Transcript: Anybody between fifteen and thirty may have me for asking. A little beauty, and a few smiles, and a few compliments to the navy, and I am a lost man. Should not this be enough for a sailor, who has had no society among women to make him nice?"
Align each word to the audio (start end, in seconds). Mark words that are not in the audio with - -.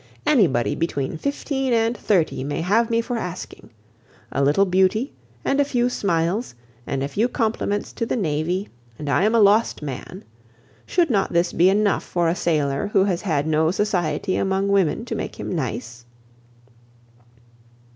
Anybody 0.25 0.73
between 0.73 1.15
fifteen 1.19 1.73
and 1.73 1.95
thirty 1.95 2.43
may 2.43 2.61
have 2.61 2.89
me 2.89 3.01
for 3.01 3.17
asking. 3.17 3.69
A 4.31 4.43
little 4.43 4.65
beauty, 4.65 5.13
and 5.45 5.59
a 5.59 5.63
few 5.63 5.91
smiles, 5.91 6.55
and 6.87 7.03
a 7.03 7.07
few 7.07 7.27
compliments 7.27 7.93
to 7.93 8.07
the 8.07 8.15
navy, 8.15 8.67
and 8.97 9.07
I 9.07 9.25
am 9.25 9.35
a 9.35 9.39
lost 9.39 9.83
man. 9.83 10.23
Should 10.87 11.11
not 11.11 11.33
this 11.33 11.53
be 11.53 11.69
enough 11.69 12.03
for 12.03 12.27
a 12.27 12.35
sailor, 12.35 12.87
who 12.87 13.03
has 13.03 13.21
had 13.21 13.45
no 13.45 13.69
society 13.69 14.37
among 14.37 14.69
women 14.69 15.05
to 15.05 15.13
make 15.13 15.39
him 15.39 15.55
nice?" 15.55 16.03